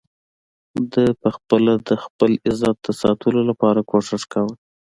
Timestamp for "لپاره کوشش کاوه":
3.49-4.53